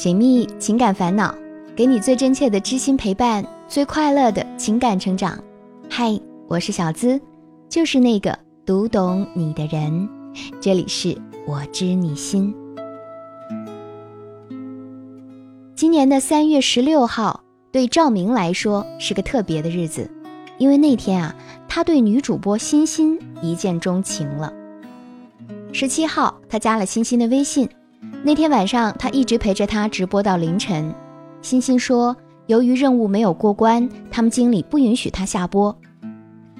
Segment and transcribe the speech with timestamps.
[0.00, 1.34] 解密情感烦恼，
[1.76, 5.38] 给你最真切的知心陪伴，最快乐的情感成长。
[5.90, 7.20] 嗨，我是小资，
[7.68, 10.08] 就是那个读懂你的人。
[10.58, 11.14] 这里是
[11.46, 12.54] 我知你心。
[15.76, 20.10] 今年的三月十六号，对赵明来说是个特别的日子，
[20.56, 21.36] 因为那天啊，
[21.68, 24.50] 他对女主播欣欣一见钟情了。
[25.74, 27.68] 十七号，他加了欣欣的微信。
[28.22, 30.94] 那天晚上，他一直陪着他直播到凌晨。
[31.40, 32.14] 欣欣说，
[32.48, 35.74] 由于任务没有过关，他们经理不允许他下播。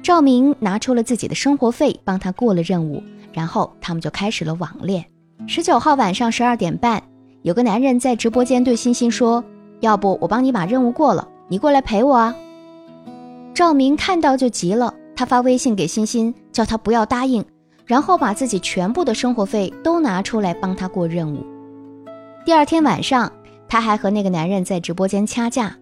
[0.00, 3.02] 赵明拿出了自己的生活费帮他过了任务，
[3.32, 5.04] 然后他们就开始了网恋。
[5.48, 7.02] 十九号晚上十二点半，
[7.42, 9.42] 有个男人在直播间对欣欣说
[9.80, 12.34] ：“要不我帮你把任务过了，你过来陪我啊？”
[13.52, 17.44] 赵明看到就急了，他发微信给欣欣，叫他不要答应。
[17.88, 21.44] 然后把自己全部的生活费都拿出来帮他过任务。
[22.44, 23.32] 第二天晚上，
[23.66, 25.74] 他还和那个男人在直播间掐架，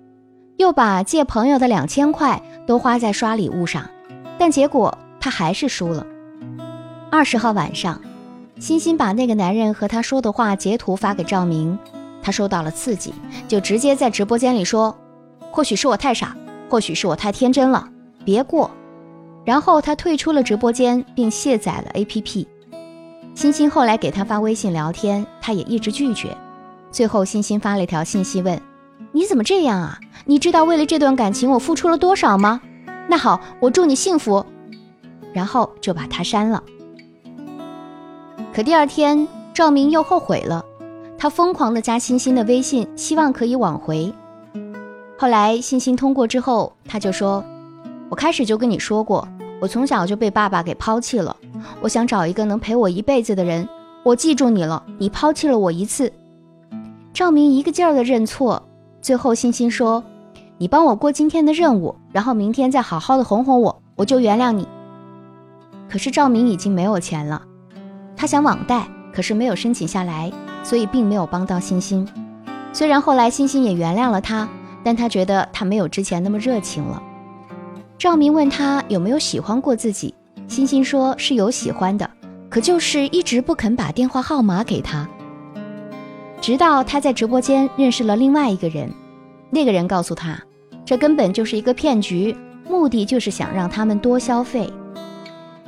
[0.56, 3.84] 又把借朋友的两千块都花在刷礼物上，
[4.38, 6.06] 但结果他还是输了。
[7.10, 8.00] 二十号晚上，
[8.60, 11.76] 欣欣把那个男人和他说的话截图发给赵明，
[12.22, 13.12] 他受到了刺激，
[13.48, 14.96] 就直接在直播间里说
[15.50, 16.36] ：“或许是我太傻，
[16.70, 17.88] 或许是我太天真了，
[18.24, 18.70] 别过。”
[19.46, 22.46] 然后他退出了直播间，并卸载了 APP。
[23.34, 26.36] 欣欣后来给他发微信聊天，他也一直拒绝。
[26.90, 28.60] 最后，欣欣发了一条信息问
[29.12, 29.98] ：“你怎么这样啊？
[30.24, 32.60] 你知道为了这段感情我付出了多少吗？”
[33.08, 34.44] 那好，我祝你幸福。
[35.32, 36.60] 然后就把他删了。
[38.52, 40.64] 可第二天，赵明又后悔了，
[41.16, 44.12] 他疯狂的加欣欣的微信，希望可以挽回。
[45.16, 47.44] 后来欣欣通过之后，他就说
[48.10, 49.28] ：“我开始就跟你说过。”
[49.60, 51.34] 我从小就被爸爸给抛弃了，
[51.80, 53.66] 我想找一个能陪我一辈子的人。
[54.02, 56.12] 我记住你了，你抛弃了我一次。
[57.12, 58.62] 赵明一个劲儿的认错，
[59.00, 60.04] 最后欣欣说
[60.58, 64.68] ：“你帮我过今天的任务，然后明天再好好的哄哄我，我就原谅你。”
[65.90, 67.42] 可是赵明已经没有钱了，
[68.16, 70.30] 他想网贷，可是没有申请下来，
[70.62, 72.06] 所以并没有帮到欣欣。
[72.72, 74.46] 虽然后来欣欣也原谅了他，
[74.84, 77.02] 但他觉得他没有之前那么热情了。
[77.98, 80.14] 赵明问他有没有喜欢过自己，
[80.48, 82.08] 欣欣说是有喜欢的，
[82.50, 85.08] 可就是一直不肯把电话号码给他。
[86.42, 88.92] 直到他在直播间认识了另外一个人，
[89.48, 90.38] 那个人告诉他，
[90.84, 92.36] 这根本就是一个骗局，
[92.68, 94.70] 目的就是想让他们多消费。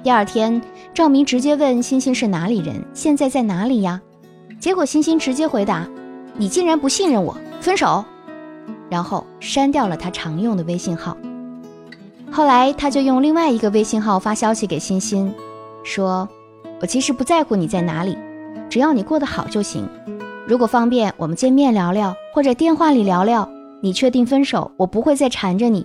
[0.02, 0.60] 第二天，
[0.92, 4.00] 赵明直接问欣欣是哪里人，现在在哪里呀？
[4.60, 5.88] 结果欣欣直接回答
[6.36, 8.04] ：“你竟然不信任我，分手。”
[8.90, 11.16] 然后删掉了他常用的微信号。
[12.30, 15.32] 后来，他就用另外一个微信号发消息给欣欣，
[15.82, 16.28] 说
[16.80, 18.16] ：“我其实不在乎你在哪里，
[18.68, 19.88] 只要你过得好就行。
[20.46, 23.48] 如果方便，我们见面聊聊，或者电话里聊聊。
[23.80, 25.84] 你确定分手，我不会再缠着你。”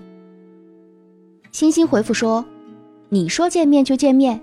[1.52, 2.44] 欣欣回复说
[3.10, 4.40] ：“你说见面就见面，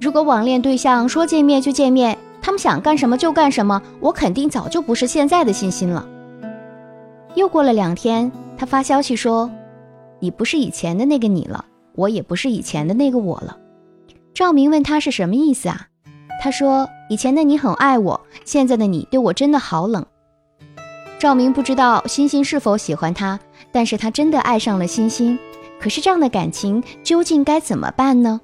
[0.00, 6.06] 如果网恋对象说见面就见面，他们想干什么就干什么，我肯定早就不是现在的欣欣了。”
[7.34, 9.50] 又过了两天，他发消息说。
[10.20, 11.64] 你不是以前的那个你了，
[11.94, 13.58] 我也不是以前的那个我了。
[14.32, 15.88] 赵明问他是什么意思啊？
[16.42, 20.06] 他说：以前的你很爱我，现在的你对我真的好冷。
[21.18, 23.38] 赵明不知道欣欣是否喜欢他，
[23.72, 25.38] 但是他真的爱上了欣欣。
[25.78, 28.40] 可是这样的感情究竟该怎么办呢？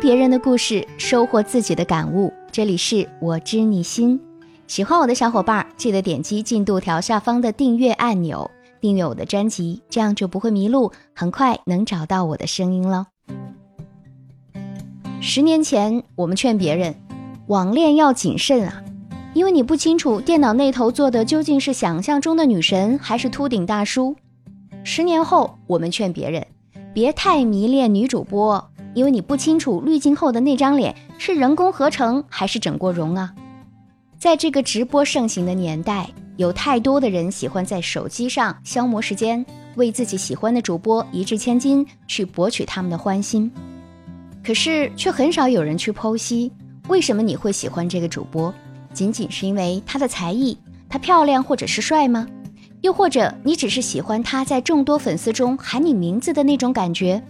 [0.00, 2.32] 别人的故事，收获自己的感悟。
[2.52, 4.20] 这里是我知你心，
[4.66, 8.48] 喜欢我的小伙伴记得点击进度条下方的订阅按钮，
[8.80, 13.06] 订阅我的专辑，这样就不会迷路，很快能找到我的声音了。
[15.20, 16.94] 十年前，我们劝别人
[17.48, 18.82] 网恋要谨慎啊，
[19.34, 24.14] 因为你不清楚电脑那头坐的究竟是想象中的女神还是秃顶大叔。
[24.84, 26.46] 十年后，我们劝别人
[26.94, 28.67] 别太迷恋女主播。
[28.94, 33.32] 因为你不清楚滤镜后的那张脸是人工合成还是整过容啊！
[34.18, 39.44] 在这个直播盛行的年代，有太多的人喜欢在手机上消磨时间，
[39.76, 43.50] 为自己喜欢的主播一掷千金，去博取他们的欢心。
[44.44, 46.50] 可是却很少有人去剖析，
[46.88, 48.52] 为什么你会喜欢这个主播？
[48.92, 50.56] 仅仅是因为他的才艺，
[50.88, 52.26] 他漂亮或者是帅吗？
[52.80, 57.22] 又或者你只是喜欢他在众多粉丝中喊你名字的那种感觉？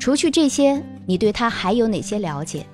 [0.00, 2.64] 除去这些，你对他还有哪些了解？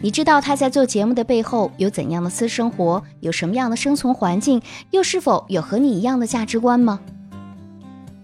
[0.00, 4.62] 你知道他在做节目的背后有怎样的私生活，有什么样的生存环境，
[4.92, 7.00] 又是否有和你一样的价值观吗？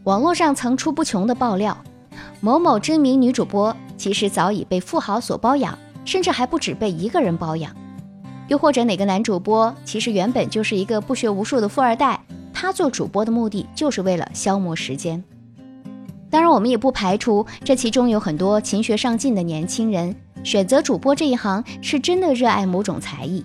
[0.04, 1.76] 网络上层出不穷的爆料，
[2.40, 7.74] 某某知名女主播其实早已被富豪所包养，甚至还不止被一个人包养。
[8.46, 12.24] 又或者哪个男主播其实原本就是一个不学无术的富二代，
[12.54, 15.22] 他做主播的目的就是为了消磨时间。
[16.30, 20.14] 当然，我们也不排除这其中有很多勤学上进的年轻人
[20.44, 23.44] 选择主播这一行是真的热爱某种才艺，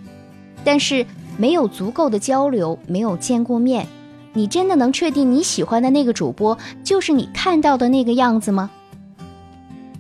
[0.64, 1.06] 但是
[1.38, 3.88] 没有足够的交流，没有见过面。
[4.34, 8.70] 你真的能确定你喜欢的那个主播就是你看到的那个样子吗？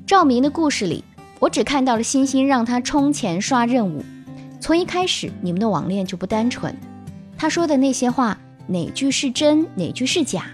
[0.05, 1.03] 赵明的故事里，
[1.39, 4.03] 我只看到了欣欣让他充钱刷任务。
[4.59, 6.75] 从一开始，你们的网恋就不单纯。
[7.37, 8.37] 他说的那些话，
[8.67, 10.45] 哪句是真，哪句是假，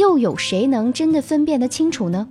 [0.00, 2.26] 又有谁能真的分辨得清楚呢？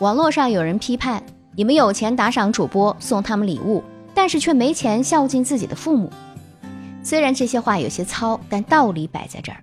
[0.00, 1.22] 网络上有人批判
[1.54, 6.10] 你们有钱打赏主播，送他们礼物，但是却没钱孝敬自己的父母。
[7.04, 9.62] 虽然这些话有些糙，但道理摆在这儿。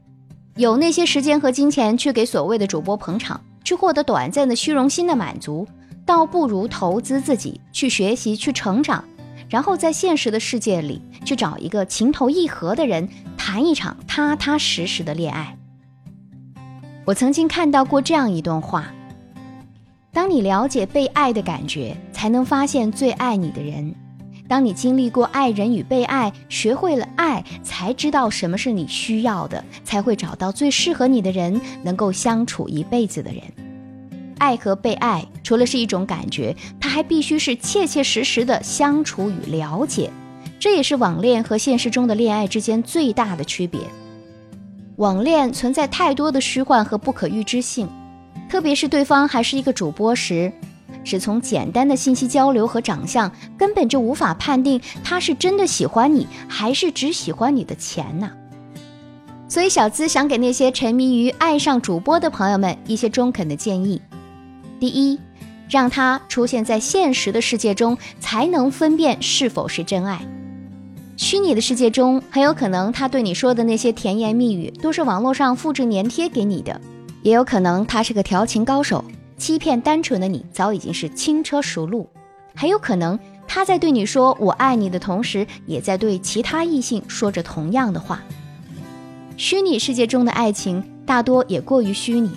[0.56, 5.68] 有那些时间和金钱去给所谓的主播捧场，去获得短暂的虚荣心的满足，
[6.06, 9.04] 倒不如投资自己，去学习，去成长，
[9.50, 15.58] 然后在现实的世界里去找一个情投意合的人，谈一场踏踏实实的恋爱。
[17.08, 18.94] 我曾经看到过这样一段话：
[20.12, 23.96] 当你了解被爱的感觉，才能发现最爱你的人。
[24.46, 33.42] 当你经历过爱人与被爱，学会了爱，才知道什么是你需要的，才会找到最适合你的人，能够相处一辈子的人。
[34.38, 40.12] 爱和被爱，除了是一种感觉，它还必须是切切实实的相处与了解。
[40.60, 43.80] 这也是网恋和现实中的恋爱之间最大的区别。
[44.98, 47.88] 网恋存在太多的虚幻和不可预知性，
[48.50, 50.52] 特别是对方还是一个主播时。
[51.04, 58.32] 只从简单的信息交流和长相，根本就无法判定他是真的喜欢你，还是只喜欢你的钱呢？
[59.48, 64.02] 所以小资想给那些沉迷于爱上主播的朋友们一些中肯的建议：
[64.80, 65.20] 第一，
[65.70, 70.20] 让他出现在现实的世界中，才能分辨是否是真爱。
[71.18, 76.80] 虚拟的世界中，很有可能他对你说的那些甜言蜜语，都是网络上复制粘贴给你的，
[77.24, 79.04] 也有可能他是个调情高手。
[79.36, 82.08] 欺骗单纯的你早已经是轻车熟路，
[82.56, 88.22] 很有可能他在对你说“我爱你”的同时，也在对其他异性说着同样的话。
[89.38, 92.30] 虚拟世界中的爱情大多也过于虚拟，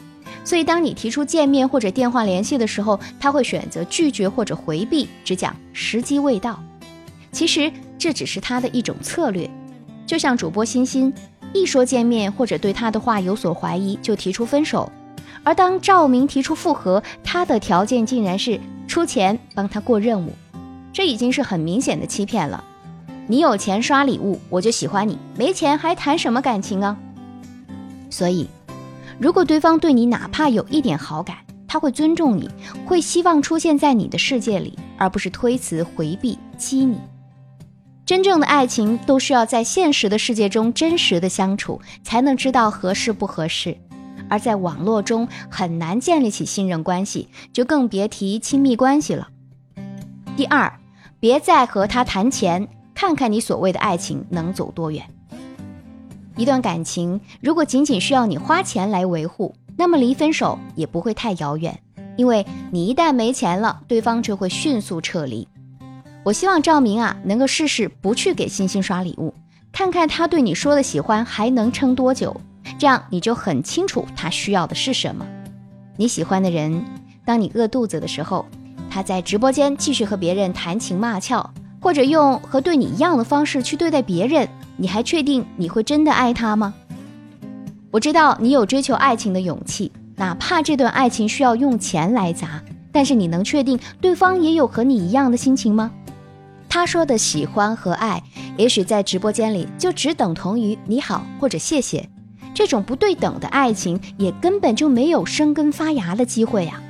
[0.42, 6.58] 所以当你提出见面或者电话联系的时候，他会选择拒绝或者回避，只讲时机未到。
[7.32, 9.48] 其实这只是他的一种策略，
[10.06, 11.12] 就像主播欣欣，
[11.52, 14.90] 一说见面或者对他的话有所怀疑，就提出分手。
[15.42, 20.32] 而当赵明提出复合，他的条件竟然是出钱帮他过任务，
[20.92, 22.62] 这已经是很明显的欺骗了。
[23.26, 26.96] 你有钱刷礼物，我就喜欢你；没钱还谈什么感情啊？
[28.10, 28.48] 所以，
[29.18, 31.36] 如果对方对你哪怕有一点好感，
[31.68, 32.50] 他会尊重你，
[32.84, 36.98] 会希望出现在你的世界里，而不是推辞回避激你。
[38.10, 43.78] 真正的爱情都需要在现实的世界中真实的相处，才能知道合适不合适。
[44.28, 49.28] 而在网络中很难建立起信任关系，就更别提亲密关系了。
[50.36, 50.72] 第二，
[51.20, 52.66] 别再和他谈钱，
[52.96, 55.06] 看看你所谓的爱情能走多远。
[56.36, 61.80] 一段感情如果仅仅需要你花钱来维护，那么离分手也不会太遥远，
[62.16, 65.46] 因为你一旦没钱了，对方就会迅速撤离。
[66.22, 69.32] 我希望赵明啊，能够试试不去给星星刷礼物，
[69.72, 72.38] 看看他对你说的喜欢还能撑多久。
[72.78, 75.26] 这样你就很清楚他需要的是什么。
[75.96, 76.84] 你喜欢的人，
[77.24, 78.44] 当你饿肚子的时候，
[78.90, 81.50] 他在直播间继续和别人谈情骂俏，
[81.80, 84.46] 或者用和对你一样的方式去对待别人，
[84.76, 86.74] 你还确定你会真的爱他吗？
[87.90, 92.62] 我知道你有追求爱情的勇气，哪怕这段爱情需要用钱来砸，
[92.92, 95.90] 但是你能确定对方也有和你一样的心情吗？
[96.70, 98.22] 他说的喜欢和爱，
[98.56, 102.08] 也许在直播间里就只等同于你好或者谢谢。
[102.54, 106.80] 这种不对等的爱情，也根本就没有生根发芽的机会呀。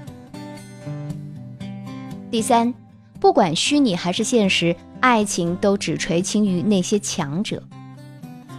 [2.31, 2.75] 第三，
[3.19, 7.63] 不管虚拟还是现实，爱情都只垂青于那些强者。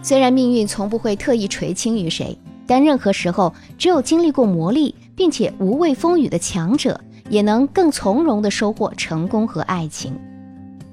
[0.02, 2.36] 虽然命运从不会特意垂青于谁，
[2.66, 7.00] 但任何时候，只有经历过磨砺并且无畏风雨的强者，
[7.30, 10.18] 也能更从容地收获成功和爱情。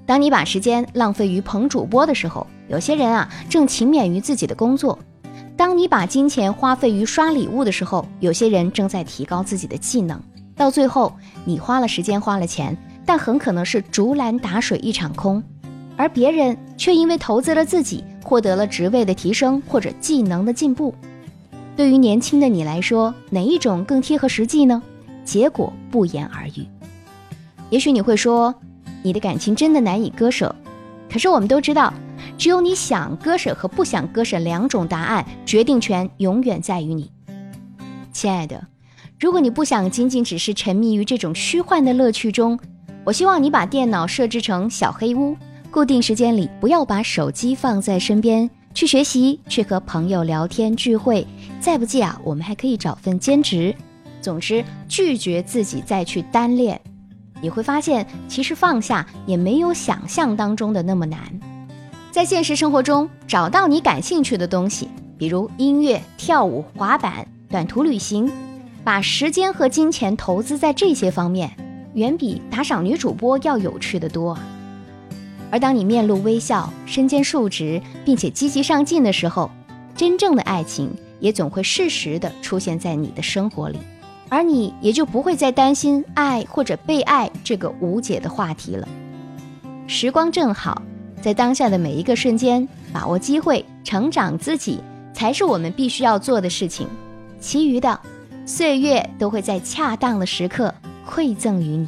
[0.09, 4.97] 当你把时间浪费于捧主播的时候，有些人啊，正勤勉于自己的工作。
[5.55, 10.19] 当你把金钱花费于刷礼物的时候，有些人正在提高自己的技能。
[10.55, 12.75] 到最后，你花了时间，花了钱，
[13.05, 15.43] 但很可能是竹篮打水一场空，
[15.95, 20.91] 而别人却因为投资了自己，获得了职位的提升或者技能的进步。
[21.77, 24.81] 对于年轻的你来说，哪一种更贴合实际呢？
[25.23, 26.65] 结果不言而喻。
[27.69, 28.55] 也许你会说，
[29.01, 30.53] 你的感情真的难以割舍。
[31.11, 31.93] 可是我们都知道，
[32.37, 37.11] 只有你想割舍和不想割舍两种答案，决定权永远在于你。
[38.11, 38.67] 亲爱的，
[39.19, 42.59] 如果你不想仅仅只是沉迷于这种虚幻的乐趣中，
[43.03, 45.35] 我希望你把电脑设置成小黑屋，
[45.71, 51.25] 固定时间里不要把手机放在身边，去学习，去和朋友聊天聚会，
[51.59, 53.73] 再不济啊，我们还可以找份兼职。
[54.21, 56.79] 总之，拒绝自己再去单恋，
[57.41, 61.19] 你会发现，其实放下也没有想象当中的那么难。
[62.11, 68.31] 在现实生活中，找到你感兴趣的东西，比如音乐、跳舞、滑板、短途旅行，
[68.83, 71.51] 把时间和金钱投资在这些方面，
[71.93, 74.37] 远比打赏女主播要有趣的多。
[75.51, 79.49] 而当你面露微笑、身兼数职，并且积极上进的时候，
[79.95, 83.79] 真正的爱情也总会适时的出现在你的生活里。
[84.29, 88.87] 而你也就不会再担心爱或者被爱这个无解的话题了。
[89.87, 90.81] 时光正好，
[91.21, 94.79] 在当下的每一个瞬间，把握机会，成长自己，
[95.13, 96.87] 才是我们必须要做的事情。
[97.39, 97.99] 其余的，
[98.45, 100.73] 岁月都会在恰当的时刻
[101.09, 101.87] 馈赠于你。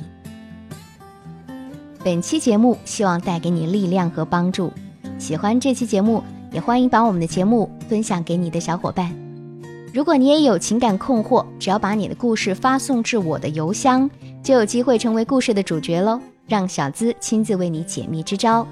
[2.03, 4.73] 本期节目希望带给你力量和帮助。
[5.19, 9.30] 喜欢这期节目，也欢迎把我们的节目分享给你的小伙伴。
[9.93, 14.09] 如果你也有情感困惑，只要把你的故事发送至我的邮箱，
[14.41, 16.17] 就有机会成为故事的主角喽！
[16.47, 18.65] 让小资亲自为你解密支招。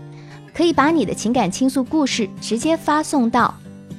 [0.54, 3.54] 可以把你的情感倾诉故事直接发送到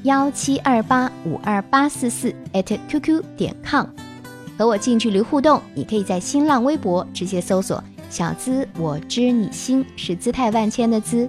[0.04, 3.86] 幺七二八五二八四四 @QQ 点 com，
[4.56, 5.60] 和我近距离互动。
[5.74, 11.28] 你可以在新浪微博直接搜索“小资我知你心”，是姿态万千的资，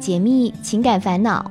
[0.00, 1.50] 解密情感烦恼。